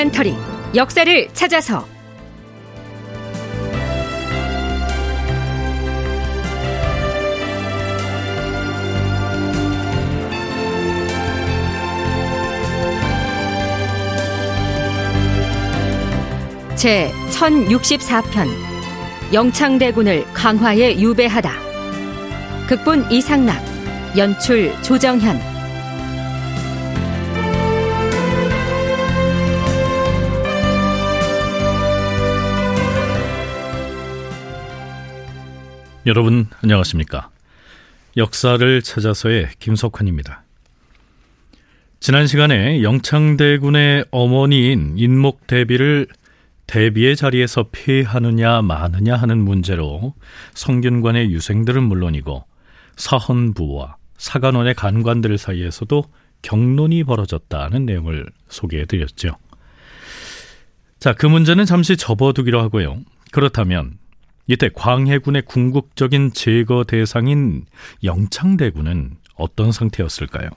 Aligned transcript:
다큐멘터리 0.00 0.34
역사를 0.74 1.28
찾아서. 1.34 1.86
제 16.76 17.12
1064편 17.32 18.48
영창대군을 19.34 20.24
강화에 20.32 20.98
유배하다. 20.98 21.52
극본 22.68 23.10
이상락 23.10 23.62
연출 24.16 24.72
조정현 24.82 25.59
여러분 36.10 36.48
안녕하십니까 36.60 37.30
역사를 38.16 38.82
찾아서의 38.82 39.50
김석환입니다 39.60 40.42
지난 42.00 42.26
시간에 42.26 42.82
영창대군의 42.82 44.06
어머니인 44.10 44.94
인목대비를 44.96 46.08
대비의 46.66 47.14
자리에서 47.14 47.68
폐하느냐 47.70 48.60
마느냐 48.60 49.14
하는 49.14 49.38
문제로 49.38 50.14
성균관의 50.54 51.30
유생들은 51.30 51.84
물론이고 51.84 52.44
사헌부와 52.96 53.96
사관원의 54.16 54.74
간관들 54.74 55.38
사이에서도 55.38 56.02
경론이 56.42 57.04
벌어졌다는 57.04 57.86
내용을 57.86 58.26
소개해 58.48 58.86
드렸죠. 58.86 59.36
자, 60.98 61.14
그 61.14 61.26
문제는 61.26 61.66
잠시 61.66 61.96
접어두기로 61.96 62.60
하고요. 62.60 62.98
그렇다면 63.30 64.00
이때 64.50 64.68
광해군의 64.68 65.42
궁극적인 65.42 66.32
제거 66.32 66.82
대상인 66.82 67.66
영창대군은 68.02 69.16
어떤 69.36 69.70
상태였을까요? 69.70 70.50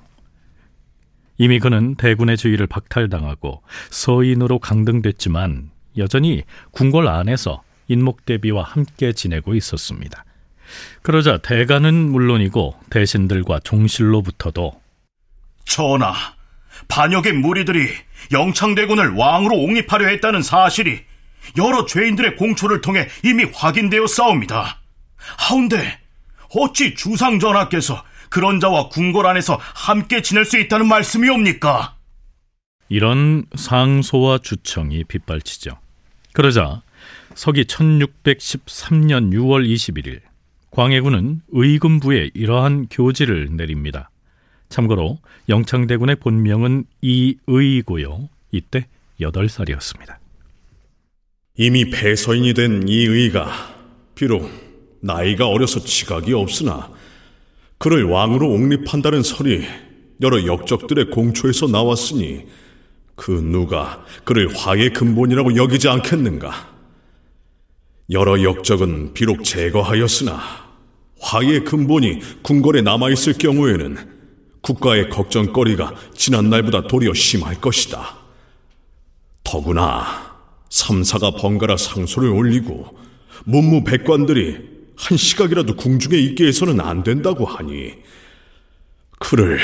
이미 1.38 1.60
그는 1.60 1.94
대군의 1.94 2.38
주의를 2.38 2.66
박탈당하고 2.66 3.62
서인으로 3.92 4.58
강등됐지만 4.58 5.70
여전히 6.00 6.42
궁궐 6.72 7.08
안에서 7.08 7.62
인목대비와 7.88 8.64
함께 8.64 9.14
지내고 9.14 9.54
있었습니다. 9.54 10.26
그러자 11.04 11.38
대가는 11.38 11.94
물론이고 11.94 12.76
대신들과 12.90 13.60
종실로부터도 13.60 14.72
전하, 15.66 16.16
반역의 16.88 17.34
무리들이 17.34 17.90
영창대군을 18.32 19.12
왕으로 19.12 19.56
옹립하려 19.56 20.08
했다는 20.08 20.42
사실이 20.42 21.13
여러 21.58 21.86
죄인들의 21.86 22.36
공초를 22.36 22.82
통해 22.82 23.08
이미 23.24 23.44
확인되어 23.44 24.08
싸웁니다. 24.08 24.82
하운데 25.18 26.00
어찌 26.56 26.96
주상 26.96 27.40
전하께서 27.40 28.04
그런 28.30 28.60
자와 28.60 28.90
궁궐 28.90 29.28
안에서 29.28 29.60
함께 29.60 30.22
지낼 30.22 30.46
수 30.46 30.58
있다는 30.60 30.88
말씀이옵니까? 30.88 31.96
이런 32.90 33.46
상소와 33.56 34.40
주청이 34.40 35.04
빗발치죠. 35.06 35.78
그러자 36.34 36.82
서기 37.36 37.66
1613년 37.66 39.34
6월 39.34 39.68
21일 39.68 40.22
광해군은 40.72 41.42
의금부에 41.50 42.32
이러한 42.34 42.88
교지를 42.90 43.56
내립니다. 43.56 44.10
참고로 44.70 45.20
영창대군의 45.50 46.16
본명은 46.16 46.86
이의고요. 47.02 48.30
이때 48.52 48.88
8살이었습니다. 49.22 50.23
이미 51.56 51.90
폐서인이 51.90 52.54
된 52.54 52.84
이 52.88 53.06
의가 53.06 53.52
비록 54.16 54.50
나이가 55.02 55.48
어려서 55.48 55.80
지각이 55.82 56.34
없으나 56.34 56.92
그를 57.78 58.06
왕으로 58.06 58.50
옹립한다는 58.50 59.22
설이 59.22 59.64
여러 60.22 60.46
역적들의 60.46 61.12
공초에서 61.12 61.68
나왔으니 61.68 62.46
그 63.16 63.32
누가 63.32 64.04
그를 64.24 64.56
화의 64.56 64.94
근본이라고 64.94 65.56
여기지 65.56 65.90
않겠는가? 65.90 66.74
여러 68.10 68.42
역적은 68.42 69.14
비록 69.14 69.44
제거하였으나 69.44 70.42
화의 71.20 71.66
근본이 71.66 72.20
궁궐에 72.42 72.82
남아있을 72.82 73.34
경우에는 73.34 73.98
국가의 74.62 75.10
걱정거리가 75.10 75.94
지난날보다 76.16 76.88
도리어 76.88 77.14
심할 77.14 77.60
것이다. 77.62 78.18
더구나 79.44 80.33
삼사가 80.74 81.36
번갈아 81.36 81.78
상소를 81.78 82.30
올리고 82.30 82.98
문무 83.46 83.84
백관들이 83.84 84.58
한 84.98 85.18
시각이라도 85.18 85.76
궁중에 85.76 86.18
있게 86.18 86.48
해서는 86.48 86.80
안 86.82 87.04
된다고 87.04 87.46
하니 87.46 87.94
그를 89.20 89.60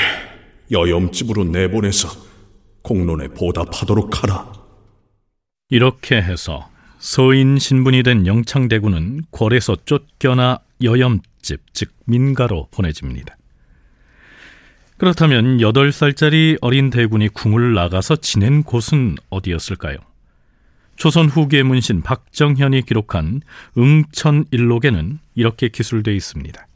여염집으로 0.70 1.44
내보내서 1.44 2.08
공론에 2.82 3.26
보답하도록 3.26 4.22
하라. 4.22 4.52
이렇게 5.68 6.14
해서 6.14 6.68
서인 7.00 7.58
신분이 7.58 8.04
된 8.04 8.28
영창대군은 8.28 9.22
궐에서 9.32 9.78
쫓겨나 9.84 10.60
여염집, 10.80 11.60
즉 11.72 11.90
민가로 12.04 12.68
보내집니다. 12.70 13.36
그렇다면 14.96 15.58
8살짜리 15.58 16.58
어린 16.60 16.90
대군이 16.90 17.30
궁을 17.30 17.74
나가서 17.74 18.16
지낸 18.16 18.62
곳은 18.62 19.16
어디였을까요? 19.30 20.09
조선 21.00 21.30
후기의 21.30 21.62
문신 21.62 22.02
박정현이 22.02 22.82
기록한 22.82 23.40
응천일록에는 23.78 25.18
이렇게 25.34 25.68
기술되어 25.68 26.12
있습니다. 26.12 26.66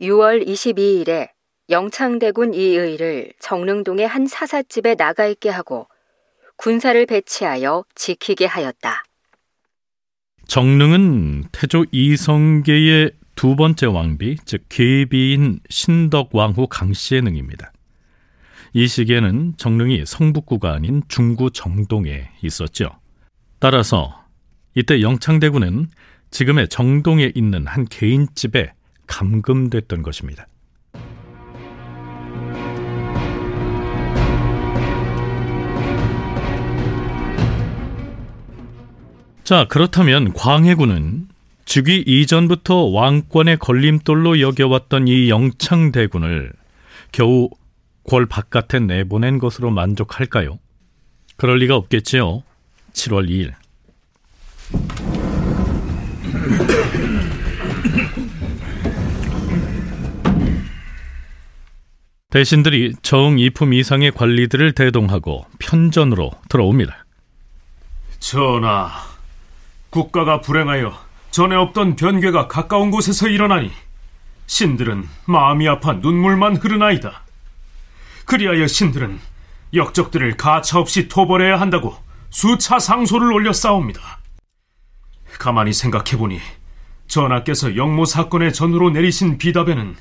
6월 0.00 0.44
22일에 0.44 1.28
영창대군 1.68 2.52
이의를 2.52 3.32
정릉동의 3.38 4.08
한 4.08 4.26
사삿집에 4.26 4.96
나가 4.96 5.26
있게 5.26 5.50
하고 5.50 5.86
군사를 6.56 7.06
배치하여 7.06 7.84
지키게 7.94 8.46
하였다. 8.46 9.04
정릉은 10.48 11.44
태조 11.52 11.84
이성계의 11.92 13.12
두 13.36 13.54
번째 13.54 13.86
왕비, 13.86 14.36
즉 14.44 14.64
계비인 14.68 15.60
신덕왕후 15.70 16.66
강씨의 16.68 17.22
능입니다. 17.22 17.70
이 18.72 18.86
시기에는 18.86 19.54
정릉이 19.56 20.04
성북구가 20.06 20.72
아닌 20.72 21.02
중구 21.08 21.50
정동에 21.50 22.30
있었죠. 22.42 22.90
따라서 23.58 24.24
이때 24.74 25.02
영창대군은 25.02 25.88
지금의 26.30 26.68
정동에 26.68 27.32
있는 27.34 27.66
한 27.66 27.84
개인집에 27.84 28.72
감금됐던 29.06 30.02
것입니다. 30.02 30.46
자, 39.42 39.66
그렇다면 39.68 40.32
광해군은 40.32 41.26
즉위 41.64 42.04
이전부터 42.06 42.84
왕권의 42.84 43.58
걸림돌로 43.58 44.40
여겨왔던 44.40 45.08
이 45.08 45.28
영창대군을 45.28 46.52
겨우 47.10 47.50
궐 48.04 48.26
바깥에 48.26 48.80
내보낸 48.80 49.38
것으로 49.38 49.70
만족할까요? 49.70 50.58
그럴 51.36 51.58
리가 51.58 51.76
없겠지요. 51.76 52.42
7월 52.92 53.28
2일. 53.28 53.54
대신들이 62.30 62.94
정이품 63.02 63.74
이상의 63.74 64.12
관리들을 64.12 64.72
대동하고 64.72 65.46
편전으로 65.58 66.30
들어옵니다. 66.48 67.04
전하, 68.20 68.90
국가가 69.90 70.40
불행하여 70.40 70.96
전에 71.32 71.56
없던 71.56 71.96
변괴가 71.96 72.46
가까운 72.46 72.90
곳에서 72.90 73.28
일어나니 73.28 73.70
신들은 74.46 75.04
마음이 75.26 75.68
아파 75.68 75.94
눈물만 75.94 76.56
흐르나이다. 76.56 77.24
그리하여 78.30 78.68
신들은 78.68 79.18
역적들을 79.74 80.36
가차없이 80.36 81.08
토벌해야 81.08 81.60
한다고 81.60 81.96
수차 82.30 82.78
상소를 82.78 83.32
올려 83.32 83.52
싸웁니다. 83.52 84.20
가만히 85.40 85.72
생각해보니 85.72 86.38
전하께서 87.08 87.74
영모 87.74 88.04
사건의 88.04 88.52
전후로 88.52 88.90
내리신 88.90 89.38
비답에는 89.38 89.96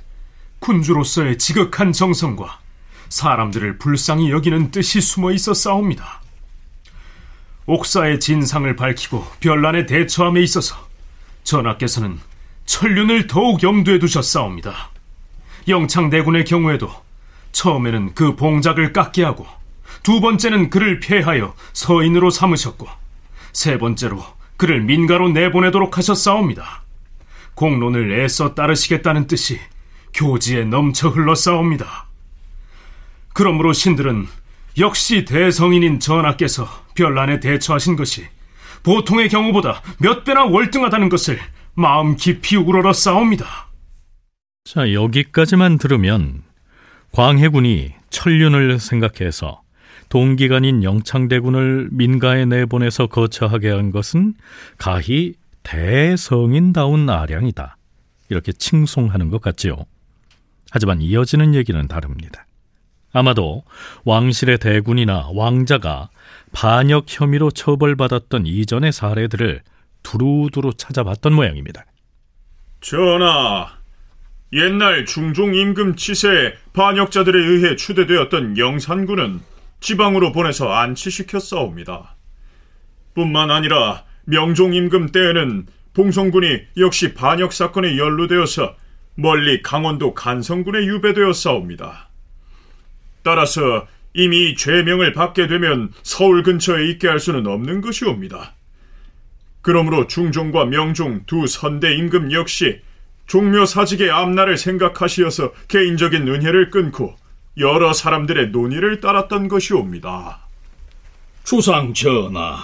군주로서의 0.59 1.39
지극한 1.39 1.91
정성과 1.91 2.59
사람들을 3.09 3.79
불쌍히 3.79 4.29
여기는 4.29 4.69
뜻이 4.69 5.01
숨어 5.01 5.31
있어 5.31 5.55
싸웁니다. 5.55 6.21
옥사의 7.65 8.19
진상을 8.19 8.75
밝히고 8.75 9.25
별난에 9.39 9.87
대처함에 9.87 10.39
있어서 10.41 10.75
전하께서는 11.43 12.19
천륜을 12.67 13.25
더욱 13.25 13.63
염두에 13.63 13.97
두셨사옵니다. 13.97 14.91
영창대군의 15.67 16.45
경우에도 16.45 17.08
처음에는 17.51 18.13
그 18.13 18.35
봉작을 18.35 18.93
깎게 18.93 19.23
하고 19.23 19.45
두 20.03 20.21
번째는 20.21 20.69
그를 20.69 20.99
폐하여 20.99 21.55
서인으로 21.73 22.29
삼으셨고 22.29 22.87
세 23.53 23.77
번째로 23.77 24.23
그를 24.57 24.81
민가로 24.81 25.29
내보내도록 25.29 25.97
하셨사옵니다. 25.97 26.83
공론을 27.55 28.19
애써 28.19 28.53
따르시겠다는 28.53 29.27
뜻이 29.27 29.59
교지에 30.13 30.63
넘쳐 30.63 31.09
흘러싸옵니다. 31.09 32.07
그러므로 33.33 33.73
신들은 33.73 34.27
역시 34.77 35.25
대성인인 35.25 35.99
전하께서 35.99 36.67
별난에 36.95 37.39
대처하신 37.39 37.95
것이 37.95 38.25
보통의 38.83 39.29
경우보다 39.29 39.81
몇 39.99 40.23
배나 40.23 40.45
월등하다는 40.45 41.09
것을 41.09 41.39
마음 41.73 42.15
깊이 42.15 42.55
우러러 42.55 42.93
싸웁니다. 42.93 43.69
자, 44.65 44.93
여기까지만 44.93 45.77
들으면 45.77 46.43
광해군이 47.11 47.93
천륜을 48.09 48.79
생각해서 48.79 49.61
동기간인 50.09 50.83
영창대군을 50.83 51.89
민가에 51.91 52.45
내보내서 52.45 53.07
거처하게 53.07 53.69
한 53.69 53.91
것은 53.91 54.33
가히 54.77 55.33
대성인다운 55.63 57.09
아량이다. 57.09 57.77
이렇게 58.29 58.51
칭송하는 58.51 59.29
것 59.29 59.41
같지요. 59.41 59.75
하지만 60.71 61.01
이어지는 61.01 61.53
얘기는 61.55 61.87
다릅니다. 61.87 62.45
아마도 63.11 63.63
왕실의 64.05 64.59
대군이나 64.59 65.29
왕자가 65.33 66.09
반역 66.51 67.05
혐의로 67.07 67.51
처벌받았던 67.51 68.45
이전의 68.45 68.91
사례들을 68.91 69.61
두루두루 70.03 70.73
찾아봤던 70.75 71.33
모양입니다. 71.33 71.85
전하, 72.81 73.78
옛날 74.51 75.05
중종 75.05 75.53
임금 75.53 75.95
치세에 75.95 76.53
반역자들에 76.73 77.37
의해 77.37 77.75
추대되었던 77.75 78.57
영산군은 78.57 79.41
지방으로 79.79 80.31
보내서 80.31 80.71
안치시켰사옵니다. 80.71 82.15
뿐만 83.13 83.51
아니라 83.51 84.05
명종 84.25 84.73
임금 84.73 85.11
때에는 85.11 85.67
봉성군이 85.93 86.61
역시 86.77 87.13
반역 87.13 87.53
사건에 87.53 87.97
연루되어서 87.97 88.75
멀리 89.15 89.61
강원도 89.61 90.13
간성군에 90.13 90.85
유배되었사옵니다. 90.85 92.09
따라서 93.21 93.87
이미 94.13 94.55
죄명을 94.55 95.13
받게 95.13 95.47
되면 95.47 95.91
서울 96.01 96.41
근처에 96.41 96.89
있게 96.89 97.07
할 97.07 97.19
수는 97.19 97.45
없는 97.45 97.81
것이옵니다. 97.81 98.55
그러므로 99.61 100.07
중종과 100.07 100.65
명종 100.65 101.25
두 101.27 101.45
선대 101.45 101.93
임금 101.95 102.31
역시 102.31 102.81
종묘 103.29 103.67
사직의 103.67 104.09
앞날을 104.09 104.57
생각하시어서 104.57 105.53
개인적인 105.67 106.27
은혜를 106.27 106.71
끊고 106.71 107.15
여러 107.57 107.93
사람들의 107.93 108.49
논의를 108.49 108.99
따랐던 109.01 109.47
것이옵니다. 109.47 110.47
주상 111.43 111.93
전하, 111.93 112.57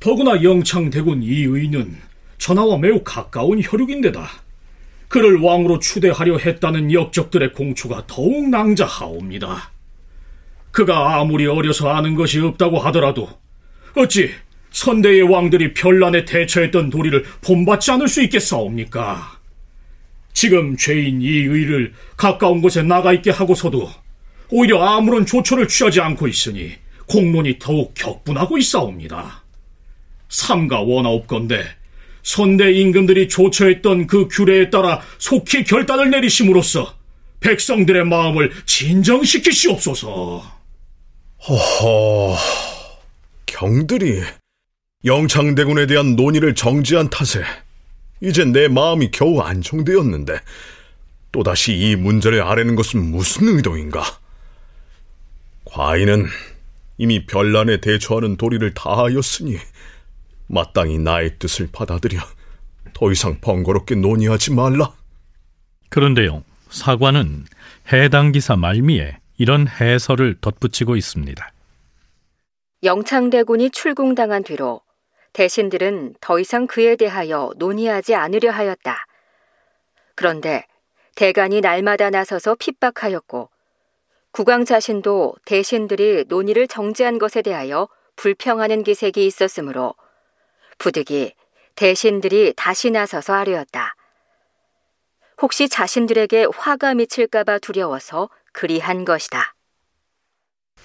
더구나 0.00 0.42
영창대군 0.42 1.22
이의는 1.22 1.96
전하와 2.38 2.78
매우 2.78 3.02
가까운 3.04 3.60
혈육인데다 3.62 4.28
그를 5.08 5.38
왕으로 5.38 5.78
추대하려 5.78 6.38
했다는 6.38 6.90
역적들의 6.90 7.52
공초가 7.52 8.04
더욱 8.06 8.48
낭자하옵니다. 8.48 9.70
그가 10.70 11.20
아무리 11.20 11.46
어려서 11.46 11.90
아는 11.90 12.14
것이 12.14 12.40
없다고 12.40 12.78
하더라도 12.78 13.28
어찌 13.94 14.30
선대의 14.70 15.22
왕들이 15.22 15.72
별난에 15.72 16.24
대처했던 16.24 16.90
도리를 16.90 17.24
본받지 17.42 17.92
않을 17.92 18.08
수 18.08 18.22
있겠사옵니까? 18.22 19.33
지금 20.44 20.76
죄인 20.76 21.22
이 21.22 21.26
의를 21.26 21.94
가까운 22.18 22.60
곳에 22.60 22.82
나가 22.82 23.14
있게 23.14 23.30
하고서도 23.30 23.90
오히려 24.50 24.82
아무런 24.82 25.24
조처를 25.24 25.66
취하지 25.68 26.02
않고 26.02 26.28
있으니 26.28 26.74
공론이 27.06 27.58
더욱 27.58 27.94
격분하고 27.94 28.58
있사옵니다. 28.58 29.42
삼가 30.28 30.82
원하옵건대 30.82 31.64
선대 32.22 32.72
임금들이 32.72 33.30
조처했던 33.30 34.06
그 34.06 34.28
규례에 34.28 34.68
따라 34.68 35.00
속히 35.16 35.64
결단을 35.64 36.10
내리심으로써 36.10 36.94
백성들의 37.40 38.04
마음을 38.04 38.52
진정시키시옵소서. 38.66 40.44
허허, 41.48 42.36
경들이 43.46 44.20
영창대군에 45.06 45.86
대한 45.86 46.16
논의를 46.16 46.54
정지한 46.54 47.08
탓에 47.08 47.42
이제 48.20 48.44
내 48.44 48.68
마음이 48.68 49.10
겨우 49.10 49.40
안정되었는데 49.40 50.40
또다시 51.32 51.76
이 51.76 51.96
문제를 51.96 52.42
아뢰는 52.42 52.76
것은 52.76 53.10
무슨 53.10 53.48
의도인가? 53.48 54.02
과인은 55.64 56.26
이미 56.98 57.26
별난에 57.26 57.80
대처하는 57.80 58.36
도리를 58.36 58.72
다하였으니 58.74 59.56
마땅히 60.46 60.98
나의 60.98 61.38
뜻을 61.38 61.68
받아들여 61.72 62.20
더 62.92 63.10
이상 63.10 63.40
번거롭게 63.40 63.96
논의하지 63.96 64.52
말라. 64.52 64.92
그런데요, 65.88 66.44
사관은 66.70 67.44
해당 67.92 68.30
기사 68.30 68.56
말미에 68.56 69.18
이런 69.36 69.66
해설을 69.66 70.36
덧붙이고 70.40 70.94
있습니다. 70.96 71.52
영창대군이 72.84 73.70
출궁당한 73.70 74.44
뒤로 74.44 74.83
대신들은 75.34 76.14
더 76.20 76.38
이상 76.38 76.66
그에 76.66 76.96
대하여 76.96 77.52
논의하지 77.56 78.14
않으려 78.14 78.50
하였다. 78.50 79.06
그런데 80.14 80.64
대간이 81.16 81.60
날마다 81.60 82.08
나서서 82.08 82.54
핍박하였고 82.54 83.50
국왕 84.30 84.64
자신도 84.64 85.34
대신들이 85.44 86.24
논의를 86.28 86.66
정지한 86.66 87.18
것에 87.18 87.42
대하여 87.42 87.88
불평하는 88.16 88.84
기색이 88.84 89.26
있었으므로 89.26 89.94
부득이 90.78 91.34
대신들이 91.74 92.54
다시 92.56 92.90
나서서 92.90 93.32
하려였다. 93.32 93.94
혹시 95.42 95.68
자신들에게 95.68 96.46
화가 96.54 96.94
미칠까봐 96.94 97.58
두려워서 97.58 98.30
그리한 98.52 99.04
것이다. 99.04 99.53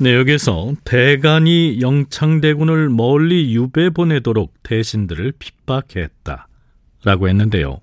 네, 0.02 0.16
여기서 0.16 0.76
대간이 0.86 1.82
영창대군을 1.82 2.88
멀리 2.88 3.54
유배 3.54 3.90
보내도록 3.90 4.54
대신들을 4.64 5.34
핍박했다 5.38 6.48
라고 7.04 7.28
했는데요. 7.28 7.82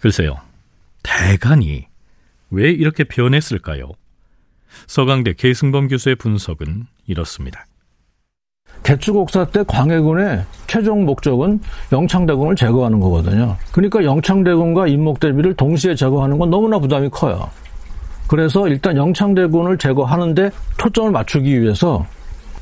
글쎄요, 0.00 0.36
대간이 1.02 1.84
왜 2.50 2.70
이렇게 2.70 3.04
변했을까요? 3.04 3.90
서강대 4.86 5.34
계승범 5.34 5.88
교수의 5.88 6.16
분석은 6.16 6.86
이렇습니다. 7.06 7.66
개축옥사 8.82 9.44
때 9.50 9.62
광해군의 9.66 10.46
최종 10.68 11.04
목적은 11.04 11.60
영창대군을 11.92 12.56
제거하는 12.56 12.98
거거든요. 12.98 13.58
그러니까 13.72 14.02
영창대군과 14.04 14.86
임목대비를 14.86 15.54
동시에 15.54 15.94
제거하는 15.94 16.38
건 16.38 16.48
너무나 16.48 16.78
부담이 16.78 17.10
커요. 17.10 17.50
그래서 18.30 18.68
일단 18.68 18.96
영창대군을 18.96 19.76
제거하는데 19.76 20.52
초점을 20.78 21.10
맞추기 21.10 21.60
위해서 21.60 22.06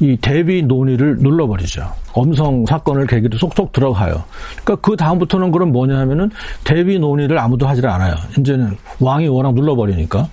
이 0.00 0.16
대비 0.16 0.62
논의를 0.62 1.18
눌러버리죠. 1.18 1.92
엄성 2.14 2.64
사건을 2.64 3.06
계기로 3.06 3.36
쏙쏙 3.36 3.72
들어가요. 3.72 4.24
그러니까 4.64 4.76
그 4.76 4.96
다음부터는 4.96 5.52
그럼 5.52 5.72
뭐냐 5.72 5.98
하면은 5.98 6.30
대비 6.64 6.98
논의를 6.98 7.38
아무도 7.38 7.68
하질 7.68 7.86
않아요. 7.86 8.14
이제는 8.38 8.78
왕이 8.98 9.28
워낙 9.28 9.52
눌러버리니까. 9.52 10.26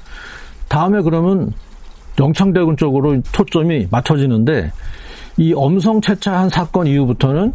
다음에 0.69 1.01
그러면 1.01 1.51
영창대군 2.17 2.77
쪽으로 2.77 3.21
초점이 3.33 3.89
맞춰지는데 3.91 4.71
이 5.35 5.53
엄성 5.53 5.99
채차한 5.99 6.47
사건 6.47 6.87
이후부터는 6.87 7.51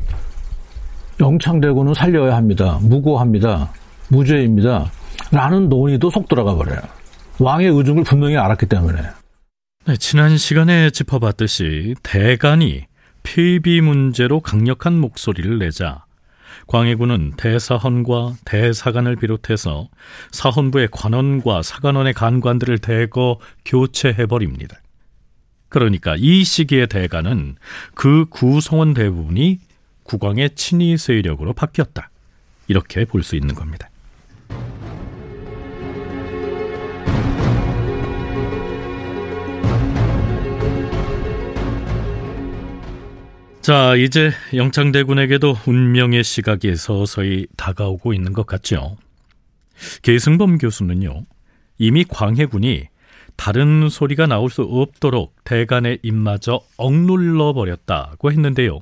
영창대군은 1.19 1.95
살려야 1.95 2.37
합니다. 2.37 2.79
무고합니다. 2.83 3.71
무죄입니다. 4.09 4.85
라는 5.33 5.71
논의도 5.71 6.11
속 6.11 6.29
들어가 6.29 6.55
버려요. 6.55 7.00
왕의 7.41 7.69
의중을 7.69 8.05
분명히 8.05 8.37
알았기 8.37 8.67
때문에. 8.67 9.03
네, 9.87 9.97
지난 9.97 10.37
시간에 10.37 10.91
짚어봤듯이 10.91 11.95
대간이 12.03 12.85
폐비 13.23 13.81
문제로 13.81 14.41
강력한 14.41 14.99
목소리를 14.99 15.59
내자 15.59 16.05
광해군은 16.67 17.33
대사헌과 17.37 18.35
대사관을 18.45 19.17
비롯해서 19.17 19.89
사헌부의 20.31 20.89
관원과 20.93 21.63
사관원의 21.63 22.15
간관들을 22.15 22.79
대거 22.79 23.41
교체해버립니다. 23.65 24.77
그러니까 25.69 26.17
이 26.17 26.45
시기의 26.45 26.87
대가는 26.89 27.57
그 27.95 28.27
구성원 28.29 28.95
대부분이 28.95 29.59
국왕의 30.05 30.55
친위 30.55 30.97
세력으로 30.97 31.53
바뀌었다. 31.55 32.11
이렇게 32.69 33.05
볼 33.05 33.23
수 33.23 33.37
있는 33.37 33.55
겁니다. 33.55 33.90
자, 43.61 43.95
이제 43.95 44.33
영창대군에게도 44.55 45.55
운명의 45.67 46.25
시각이 46.25 46.77
서서히 46.77 47.47
다가오고 47.59 48.15
있는 48.15 48.33
것 48.33 48.47
같죠. 48.47 48.97
계승범 50.03 50.57
교수는요, 50.59 51.27
이미 51.79 52.05
광해군이 52.05 52.89
다른 53.37 53.89
소리가 53.91 54.27
나올 54.27 54.51
수 54.51 54.63
없도록 54.63 55.37
대간의 55.45 55.99
입마저 56.03 56.63
억눌러 56.79 57.53
버렸다고 57.53 58.33
했는데요. 58.33 58.81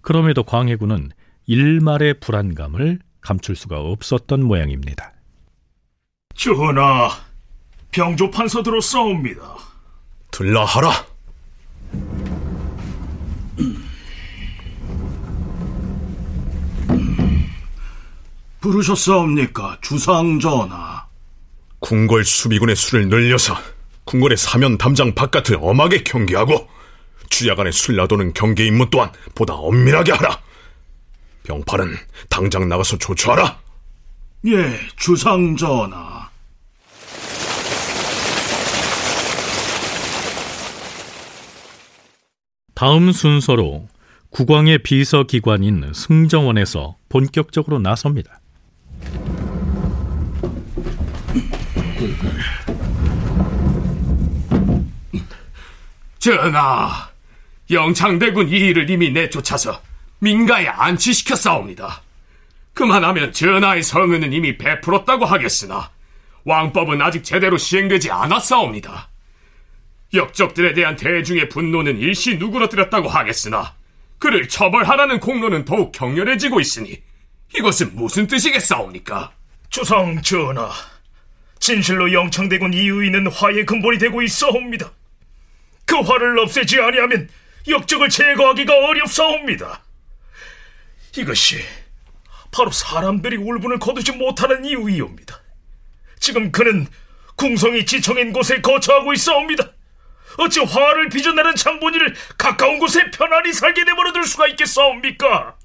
그럼에도 0.00 0.44
광해군은 0.44 1.10
일말의 1.46 2.20
불안감을 2.20 3.00
감출 3.20 3.56
수가 3.56 3.80
없었던 3.80 4.44
모양입니다. 4.44 5.12
전하, 6.36 7.10
병조 7.90 8.30
판서 8.30 8.62
들어싸웁니다. 8.62 9.42
들라 10.30 10.64
하라. 10.64 10.90
부르셨사옵니까, 18.62 19.78
주상 19.82 20.38
전하? 20.38 21.04
궁궐 21.80 22.24
수비군의 22.24 22.76
수를 22.76 23.08
늘려서 23.08 23.54
궁궐의 24.04 24.36
사면 24.36 24.78
담장 24.78 25.14
바깥을 25.14 25.58
엄하게 25.60 26.04
경계하고 26.04 26.68
주야간의 27.28 27.72
술라도는 27.72 28.34
경계 28.34 28.64
임무 28.66 28.88
또한 28.90 29.10
보다 29.34 29.54
엄밀하게 29.54 30.12
하라. 30.12 30.40
병팔은 31.42 31.96
당장 32.28 32.68
나가서 32.68 32.98
조처하라. 32.98 33.58
예, 34.46 34.78
주상 34.96 35.56
전하. 35.56 36.30
다음 42.74 43.10
순서로 43.10 43.88
국왕의 44.30 44.78
비서기관인 44.84 45.92
승정원에서 45.94 46.96
본격적으로 47.08 47.80
나섭니다. 47.80 48.41
전하, 56.22 57.10
영창대군 57.68 58.48
이의를 58.48 58.88
이미 58.88 59.10
내쫓아서 59.10 59.82
민가에 60.20 60.68
안치시켜 60.68 61.34
싸웁니다. 61.34 62.00
그만하면 62.74 63.32
전하의 63.32 63.82
성은은 63.82 64.32
이미 64.32 64.56
베풀었다고 64.56 65.24
하겠으나 65.24 65.90
왕법은 66.44 67.02
아직 67.02 67.24
제대로 67.24 67.58
시행되지 67.58 68.12
않았사옵니다. 68.12 69.08
역적들에 70.14 70.74
대한 70.74 70.94
대중의 70.94 71.48
분노는 71.48 71.98
일시 71.98 72.36
누그러뜨렸다고 72.36 73.08
하겠으나 73.08 73.74
그를 74.20 74.48
처벌하라는 74.48 75.18
공로는 75.18 75.64
더욱 75.64 75.90
격렬해지고 75.90 76.60
있으니 76.60 77.02
이것은 77.56 77.96
무슨 77.96 78.28
뜻이겠사옵니까? 78.28 79.32
주상 79.70 80.22
전하, 80.22 80.70
진실로 81.58 82.12
영창대군 82.12 82.74
이의는 82.74 83.26
화의 83.26 83.66
근본이 83.66 83.98
되고 83.98 84.22
있어옵니다. 84.22 84.92
그 85.92 86.00
화를 86.00 86.38
없애지 86.38 86.80
아니하면 86.80 87.28
역적을 87.68 88.08
제거하기가 88.08 88.74
어렵사옵니다. 88.74 89.82
이것이 91.18 91.62
바로 92.50 92.70
사람들이 92.70 93.36
울분을 93.36 93.78
거두지 93.78 94.12
못하는 94.12 94.64
이유이옵니다. 94.64 95.38
지금 96.18 96.50
그는 96.50 96.86
궁성이 97.36 97.84
지청인 97.84 98.32
곳에 98.32 98.62
거처하고 98.62 99.12
있사옵니다. 99.12 99.70
어찌 100.38 100.60
화를 100.60 101.10
빚어내는 101.10 101.56
장본인을 101.56 102.14
가까운 102.38 102.78
곳에 102.78 103.10
편안히 103.10 103.52
살게 103.52 103.84
내버려둘 103.84 104.24
수가 104.24 104.46
있겠사옵니까? 104.48 105.56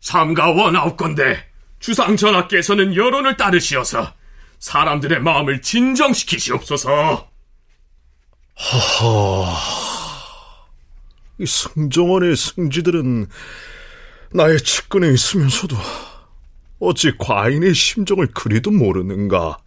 삼가 0.00 0.52
원하옵건대 0.52 1.44
주상 1.80 2.16
전하께서는 2.16 2.94
여론을 2.94 3.36
따르시어서 3.36 4.14
사람들의 4.60 5.18
마음을 5.20 5.60
진정시키시옵소서. 5.60 7.29
하하. 8.54 9.56
이 11.38 11.46
승정원의 11.46 12.36
승지들은 12.36 13.26
나의 14.32 14.58
측근에 14.58 15.08
있으면서도 15.08 15.76
어찌 16.80 17.12
과인의 17.18 17.74
심정을 17.74 18.28
그리도 18.28 18.70
모르는가. 18.70 19.58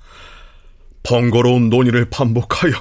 번거로운 1.03 1.69
논의를 1.69 2.05
반복하여 2.09 2.71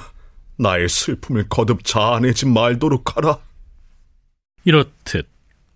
나의 0.57 0.87
슬픔을 0.87 1.49
거듭 1.49 1.83
자아내지 1.83 2.45
말도록 2.45 3.17
하라. 3.17 3.39
이렇듯 4.63 5.27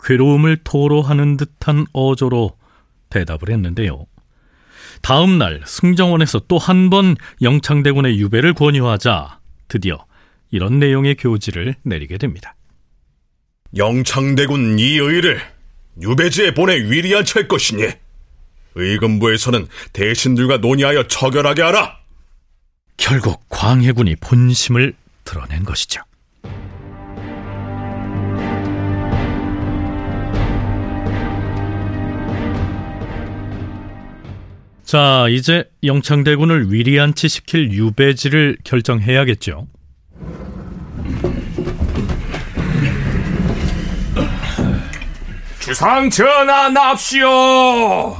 괴로움을 0.03 0.57
토로하는 0.63 1.35
듯한 1.37 1.87
어조로 1.91 2.55
대답을 3.09 3.49
했는데요. 3.49 4.05
다음 5.01 5.37
날 5.37 5.61
승정원에서 5.65 6.41
또 6.47 6.57
한 6.57 6.89
번 6.89 7.15
영창대군의 7.41 8.19
유배를 8.19 8.53
권유하자 8.53 9.39
드디어 9.67 10.05
이런 10.51 10.79
내용의 10.79 11.15
교지를 11.15 11.75
내리게 11.83 12.17
됩니다. 12.17 12.55
영창대군 13.75 14.79
이의를 14.79 15.41
유배지에 16.01 16.53
보내 16.53 16.75
위리한 16.75 17.25
찰 17.25 17.47
것이니 17.47 17.83
의금부에서는 18.75 19.67
대신들과 19.93 20.57
논의하여 20.57 21.07
처결하게 21.07 21.63
하라. 21.63 21.97
결국 22.95 23.43
광해군이 23.49 24.17
본심을 24.17 24.93
드러낸 25.23 25.63
것이죠. 25.63 26.01
자, 34.83 35.27
이제 35.29 35.69
영창대군을 35.83 36.71
위리안치 36.71 37.27
시킬 37.27 37.73
유배지를 37.73 38.57
결정해야겠죠. 38.63 39.67
주상 45.67 46.09
전하 46.09 46.69
납시오. 46.69 48.15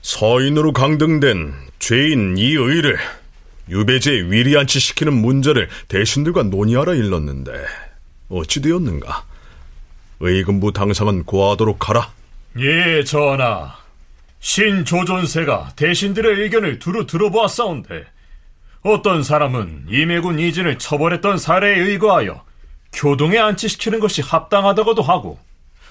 서인으로 0.00 0.72
강등된 0.72 1.52
죄인 1.80 2.38
이의를 2.38 2.96
유배지에 3.68 4.22
위리안치 4.30 4.80
시키는 4.80 5.12
문제를 5.12 5.68
대신들과 5.88 6.44
논의하라 6.44 6.94
일렀는데 6.94 7.52
어찌 8.30 8.62
되었는가? 8.62 9.26
의금부 10.20 10.72
당상은 10.72 11.24
고하도록 11.24 11.90
하라. 11.90 12.10
예, 12.58 13.04
전하. 13.04 13.76
신조존세가 14.38 15.72
대신들의 15.76 16.40
의견을 16.40 16.78
두루 16.78 17.06
들어보았사온데 17.06 18.06
어떤 18.82 19.22
사람은 19.22 19.86
임해군 19.88 20.38
이진을 20.38 20.78
처벌했던 20.78 21.38
사례에 21.38 21.78
의거하여 21.80 22.44
교동에 22.92 23.38
안치시키는 23.38 24.00
것이 24.00 24.22
합당하다고도 24.22 25.02
하고 25.02 25.38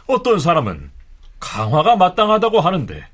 어떤 0.08 0.40
사람은 0.40 0.92
강화가 1.40 1.96
마땅하다고 1.96 2.60
하는데 2.60 3.08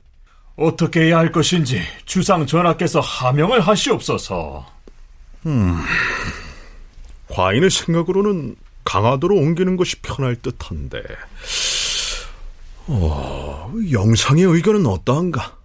어떻게 0.56 1.02
해야 1.02 1.18
할 1.18 1.32
것인지 1.32 1.82
주상 2.06 2.46
전하께서 2.46 3.02
하명을 3.02 3.60
하시옵소서. 3.60 4.66
음, 5.46 5.76
과인의 7.30 7.70
생각으로는 7.70 8.56
강화도로 8.86 9.36
옮기는 9.36 9.76
것이 9.78 9.98
편할 10.02 10.36
듯한데, 10.36 11.04
어, 12.88 13.74
영상의 13.92 14.44
의견은 14.44 14.86
어떠한가? 14.86 15.58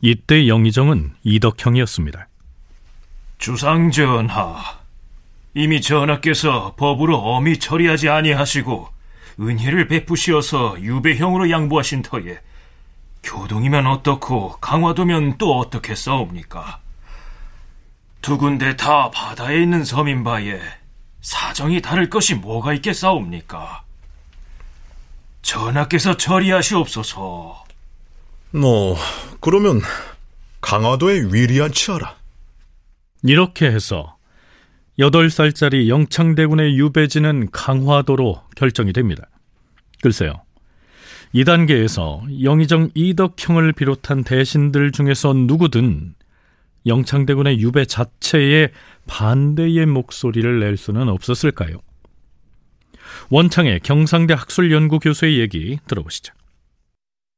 이때 0.00 0.48
영의정은 0.48 1.12
이덕형이었습니다. 1.24 2.27
주상 3.38 3.92
전하, 3.92 4.56
이미 5.54 5.80
전하께서 5.80 6.74
법으로 6.76 7.18
엄히 7.18 7.58
처리하지 7.58 8.08
아니하시고 8.08 8.88
은혜를 9.40 9.86
베푸시어서 9.86 10.80
유배형으로 10.80 11.48
양보하신 11.48 12.02
터에 12.02 12.40
교동이면 13.22 13.86
어떻고 13.86 14.56
강화도면 14.60 15.38
또 15.38 15.56
어떻게 15.56 15.94
싸웁니까? 15.94 16.80
두 18.20 18.36
군데 18.36 18.76
다 18.76 19.10
바다에 19.10 19.62
있는 19.62 19.84
섬인 19.84 20.24
바에 20.24 20.60
사정이 21.20 21.80
다를 21.80 22.10
것이 22.10 22.34
뭐가 22.34 22.74
있겠사옵니까? 22.74 23.84
전하께서 25.42 26.16
처리하시옵소서. 26.16 27.64
뭐, 28.50 28.96
그러면 29.40 29.80
강화도에 30.60 31.28
위리한 31.32 31.72
치 31.72 31.92
하라. 31.92 32.17
이렇게 33.22 33.66
해서 33.66 34.16
8살짜리 34.98 35.88
영창대군의 35.88 36.76
유배지는 36.76 37.50
강화도로 37.52 38.42
결정이 38.56 38.92
됩니다. 38.92 39.28
글쎄요. 40.02 40.42
이 41.32 41.44
단계에서 41.44 42.22
영의정 42.42 42.90
이덕형을 42.94 43.72
비롯한 43.74 44.24
대신들 44.24 44.92
중에서 44.92 45.34
누구든 45.34 46.14
영창대군의 46.86 47.60
유배 47.60 47.84
자체에 47.84 48.70
반대의 49.06 49.86
목소리를 49.86 50.58
낼 50.58 50.76
수는 50.76 51.08
없었을까요? 51.08 51.78
원창의 53.30 53.80
경상대 53.80 54.34
학술연구 54.34 55.00
교수의 55.00 55.38
얘기 55.38 55.78
들어보시죠. 55.86 56.32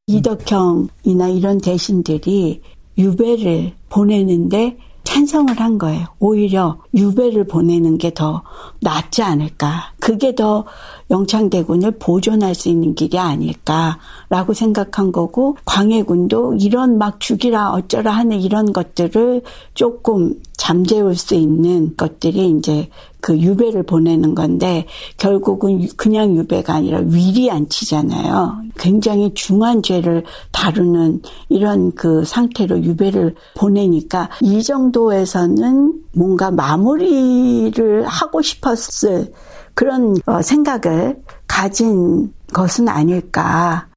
이덕형이나 0.06 1.28
이런 1.28 1.60
대신들이 1.60 2.62
유배를 2.98 3.72
보내는데 3.88 4.76
찬성을 5.04 5.58
한 5.58 5.78
거예요. 5.78 6.06
오히려 6.18 6.78
유배를 6.94 7.46
보내는 7.46 7.98
게 7.98 8.10
더 8.10 8.42
낫지 8.80 9.22
않을까. 9.22 9.92
그게 10.00 10.34
더 10.34 10.64
영창대군을 11.10 11.92
보존할 11.98 12.54
수 12.54 12.68
있는 12.68 12.94
길이 12.94 13.18
아닐까라고 13.18 14.52
생각한 14.52 15.12
거고 15.12 15.56
광해군도 15.64 16.56
이런 16.60 16.98
막 16.98 17.20
죽이라 17.20 17.72
어쩌라 17.72 18.12
하는 18.12 18.40
이런 18.40 18.72
것들을 18.72 19.42
조금 19.74 20.34
잠재울 20.56 21.14
수 21.16 21.34
있는 21.34 21.96
것들이 21.96 22.50
이제 22.50 22.88
그 23.20 23.38
유배를 23.38 23.82
보내는 23.82 24.34
건데 24.34 24.86
결국은 25.16 25.88
그냥 25.96 26.36
유배가 26.36 26.74
아니라 26.74 27.00
위리안치잖아요. 27.04 28.62
굉장히 28.78 29.32
중한 29.34 29.82
죄를 29.82 30.24
다루는 30.52 31.22
이런 31.48 31.94
그 31.94 32.24
상태로 32.24 32.82
유배를 32.82 33.34
보내니까 33.56 34.30
이 34.40 34.62
정도에서는 34.62 36.02
뭔가 36.14 36.50
마무리를 36.50 38.06
하고 38.06 38.42
싶었을 38.42 39.32
그런 39.74 40.16
어, 40.26 40.42
생각을 40.42 41.22
가진 41.46 42.32
것은 42.52 42.88
아닐까. 42.88 43.88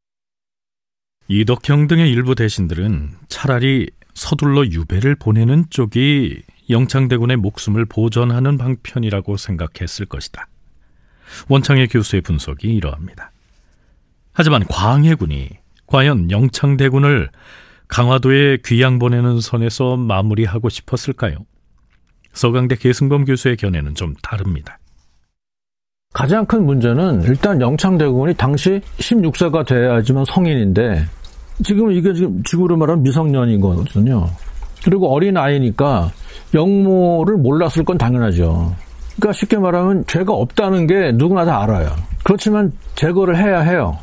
이덕형 1.28 1.88
등의 1.88 2.12
일부 2.12 2.36
대신들은 2.36 3.10
차라리 3.30 3.90
서둘러 4.14 4.66
유배를 4.66 5.16
보내는 5.16 5.66
쪽이 5.70 6.44
영창대군의 6.70 7.38
목숨을 7.38 7.86
보전하는 7.86 8.58
방편이라고 8.58 9.38
생각했을 9.38 10.06
것이다. 10.06 10.48
원창의 11.50 11.88
교수의 11.88 12.22
분석이 12.22 12.68
이러합니다. 12.68 13.32
하지만 14.34 14.66
광해군이 14.68 15.50
과연 15.86 16.32
영창대군을 16.32 17.30
강화도에 17.88 18.58
귀양 18.66 18.98
보내는 18.98 19.40
선에서 19.40 19.98
마무리하고 19.98 20.70
싶었을까요? 20.70 21.38
서강대 22.34 22.76
계승범 22.76 23.26
교수의 23.26 23.58
견해는 23.58 23.94
좀 23.94 24.16
다릅니다. 24.24 24.80
가장 26.14 26.46
큰 26.46 26.66
문제는 26.66 27.24
일단 27.24 27.60
영창대군이 27.60 28.36
당시 28.36 28.82
16세가 28.98 29.66
돼야지만 29.66 30.26
성인인데 30.26 31.06
지금 31.64 31.92
이게 31.92 32.14
지금 32.14 32.42
지구로 32.44 32.78
말하면 32.78 33.04
미성년이거든요. 33.04 34.30
그리고 34.84 35.14
어린 35.14 35.38
아이니까 35.38 36.12
영모를 36.54 37.38
몰랐을 37.38 37.84
건 37.86 37.98
당연하죠. 37.98 38.76
그러니까 39.16 39.34
쉽게 39.34 39.58
말하면 39.58 40.06
죄가 40.08 40.34
없다는 40.34 40.88
게 40.88 41.12
누구나 41.14 41.46
다 41.46 41.62
알아요. 41.64 41.90
그렇지만 42.24 42.72
제거를 42.96 43.38
해야 43.38 43.62
해요. 43.62 43.98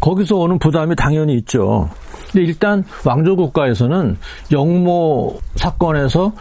거기서 0.00 0.36
오는 0.36 0.58
부담이 0.58 0.94
당연히 0.96 1.34
있죠. 1.34 1.88
근데 2.30 2.46
일단 2.46 2.84
왕조 3.04 3.36
국가에서는 3.36 4.16
영모 4.52 5.38
사건에서 5.56 6.32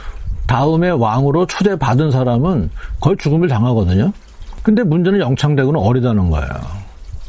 다음에 0.46 0.90
왕으로 0.90 1.46
초대받은 1.48 2.12
사람은 2.12 2.70
거의 3.00 3.18
죽음을 3.18 3.48
당하거든요. 3.48 4.12
근데 4.64 4.84
문제는 4.84 5.20
영창대군은 5.20 5.80
어리다는 5.80 6.30
거예요. 6.30 6.50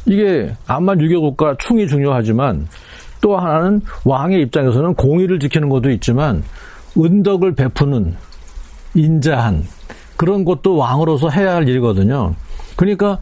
이게 0.05 0.53
암만 0.67 1.01
유교 1.01 1.21
국가 1.21 1.55
충이 1.57 1.87
중요하지만 1.87 2.67
또 3.21 3.37
하나는 3.37 3.81
왕의 4.05 4.41
입장에서는 4.43 4.93
공의를 4.95 5.39
지키는 5.39 5.69
것도 5.69 5.91
있지만 5.91 6.43
은덕을 6.97 7.55
베푸는 7.55 8.15
인자한 8.95 9.63
그런 10.17 10.43
것도 10.45 10.75
왕으로서 10.75 11.29
해야 11.29 11.55
할 11.55 11.67
일이거든요. 11.67 12.35
그러니까 12.75 13.19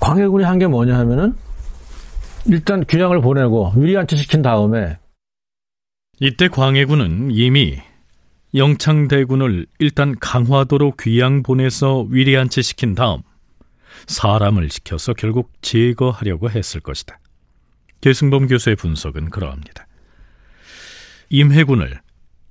광해군이 0.00 0.44
한 0.44 0.58
게 0.58 0.66
뭐냐 0.66 0.98
하면은 0.98 1.34
일단 2.46 2.84
귀양을 2.84 3.20
보내고 3.20 3.72
위리안치 3.76 4.16
시킨 4.16 4.42
다음에 4.42 4.98
이때 6.20 6.48
광해군은 6.48 7.30
이미 7.32 7.78
영창대군을 8.54 9.66
일단 9.78 10.14
강화도로 10.18 10.92
귀양 11.00 11.42
보내서 11.42 12.06
위리안치 12.08 12.62
시킨 12.62 12.94
다음 12.94 13.22
사람을 14.06 14.70
시켜서 14.70 15.12
결국 15.12 15.50
제거하려고 15.62 16.50
했을 16.50 16.80
것이다. 16.80 17.18
계승범 18.00 18.46
교수의 18.46 18.76
분석은 18.76 19.30
그러합니다. 19.30 19.86
임해군을 21.28 22.00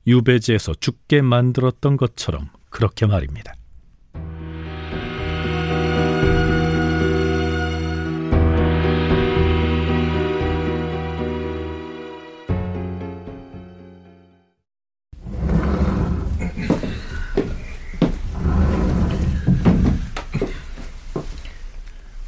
유배지에서 0.07 0.73
죽게 0.79 1.21
만들었던 1.21 1.97
것처럼 1.97 2.49
그렇게 2.69 3.05
말입니다. 3.05 3.53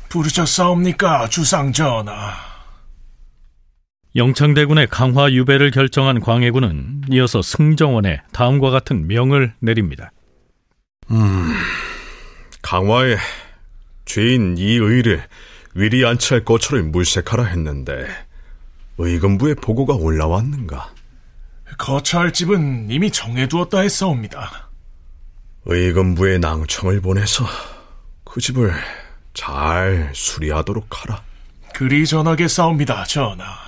부르셨사옵니까, 0.09 1.27
주상 1.27 1.71
전하? 1.71 2.46
영창대군의 4.15 4.87
강화 4.87 5.31
유배를 5.31 5.71
결정한 5.71 6.19
광해군은 6.19 7.03
이어서 7.11 7.41
승정원에 7.41 8.21
다음과 8.31 8.69
같은 8.69 9.07
명을 9.07 9.53
내립니다. 9.59 10.11
음, 11.11 11.53
강화에 12.61 13.17
죄인 14.05 14.57
이의를 14.57 15.23
위리 15.75 16.05
안치할 16.05 16.43
거처를 16.43 16.83
물색하라 16.83 17.43
했는데 17.43 18.07
의금부의 18.97 19.55
보고가 19.55 19.93
올라왔는가? 19.93 20.93
거처할 21.77 22.33
집은 22.33 22.87
이미 22.89 23.11
정해두었다 23.11 23.81
했사옵니다. 23.81 24.69
의금부에 25.65 26.39
낭청을 26.39 27.01
보내서 27.01 27.45
그 28.23 28.41
집을 28.41 28.73
잘 29.33 30.09
수리하도록 30.13 30.87
하라. 30.89 31.21
그리 31.75 32.07
전하게 32.07 32.47
싸웁니다, 32.47 33.03
전하. 33.03 33.66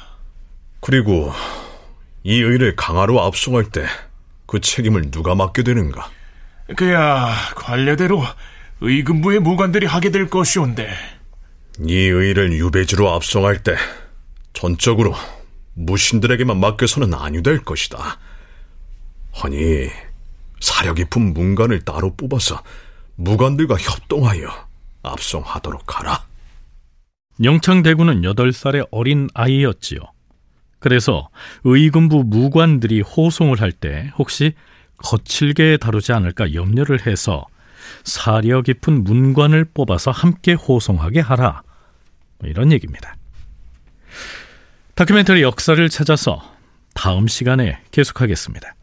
그리고 0.90 1.32
이 2.24 2.42
의를 2.42 2.76
강화로 2.76 3.22
압송할 3.22 3.66
때 3.72 3.86
그 4.50 4.60
책임을 4.60 5.12
누가 5.12 5.36
맡게 5.36 5.62
되는가? 5.62 6.10
그야 6.76 7.36
관례대로 7.56 8.24
의금부의 8.82 9.40
무관들이 9.42 9.86
하게 9.86 10.10
될 10.10 10.28
것이온데. 10.28 10.92
이 11.86 11.94
의를 11.94 12.54
유배지로 12.54 13.14
압송할 13.14 13.62
때 13.62 13.76
전적으로 14.54 15.14
무신들에게만 15.76 16.60
맡겨서는 16.60 17.14
아니될 17.14 17.64
것이다. 17.64 18.18
아니 19.44 19.88
사려 20.60 20.96
깊은 20.96 21.36
문관을 21.36 21.86
따로 21.86 22.16
뽑아서 22.16 22.64
무관들과 23.18 23.76
협동하여 23.76 24.50
압송하도록 25.04 26.00
하라. 26.00 26.26
영창대군은 27.44 28.24
8살의 28.24 28.88
어린 28.90 29.30
아이였지요. 29.36 30.00
그래서 30.80 31.30
의금부 31.64 32.24
무관들이 32.26 33.02
호송을 33.02 33.62
할 33.62 33.72
때 33.72 34.12
혹시 34.18 34.54
거칠게 34.98 35.78
다루지 35.78 36.12
않을까 36.14 36.54
염려를 36.54 37.06
해서 37.08 37.46
사려 38.04 38.62
깊은 38.62 39.04
문관을 39.04 39.66
뽑아서 39.74 40.12
함께 40.12 40.54
호송하게 40.54 41.22
하라. 41.22 41.64
뭐 42.40 42.50
이런 42.50 42.72
얘기입니다. 42.72 43.16
다큐멘터리 44.96 45.42
역사를 45.42 45.88
찾아서 45.90 46.42
다음 46.94 47.28
시간에 47.28 47.80
계속하겠습니다. 47.92 48.76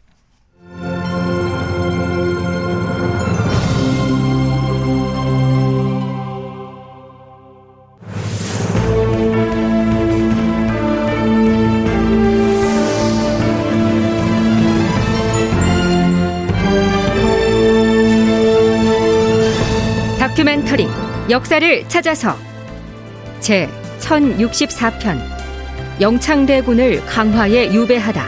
역사를 21.29 21.89
찾아서 21.89 22.37
제 23.41 23.69
1064편 23.99 25.19
영창대군을 25.99 27.05
강화에 27.05 27.73
유배하다 27.73 28.25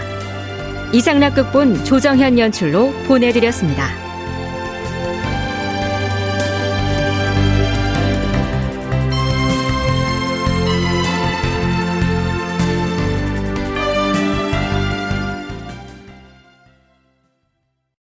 이상락 0.91 1.35
극본 1.35 1.85
조정현 1.85 2.37
연출로 2.39 2.91
보내드렸습니다. 3.07 4.08